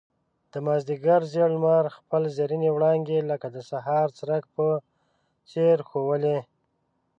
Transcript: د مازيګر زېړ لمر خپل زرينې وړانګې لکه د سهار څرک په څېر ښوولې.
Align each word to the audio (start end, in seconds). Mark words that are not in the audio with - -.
د 0.51 0.53
مازيګر 0.65 1.21
زېړ 1.31 1.49
لمر 1.55 1.85
خپل 1.97 2.21
زرينې 2.37 2.69
وړانګې 2.71 3.19
لکه 3.31 3.47
د 3.55 3.57
سهار 3.69 4.07
څرک 4.17 4.43
په 4.55 4.67
څېر 5.49 5.77
ښوولې. 5.89 6.37